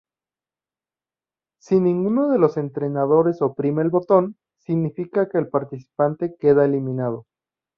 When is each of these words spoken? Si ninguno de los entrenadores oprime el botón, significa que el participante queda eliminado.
Si 1.59 1.79
ninguno 1.79 2.29
de 2.29 2.39
los 2.39 2.57
entrenadores 2.57 3.39
oprime 3.43 3.83
el 3.83 3.91
botón, 3.91 4.35
significa 4.57 5.29
que 5.29 5.37
el 5.37 5.47
participante 5.47 6.35
queda 6.39 6.65
eliminado. 6.65 7.27